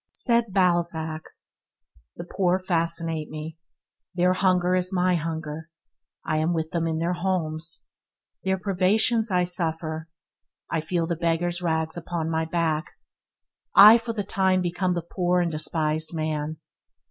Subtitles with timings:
[0.15, 1.21] Said Balzac–
[2.17, 3.59] "The poor fascinate me;
[4.15, 5.69] their hunger is my hunger;
[6.25, 7.85] I am with them in their homes;
[8.43, 10.09] their privations I suffer;
[10.71, 12.93] I feel the beggar's rags upon my back;
[13.75, 16.57] I for the time being become the poor and despised man."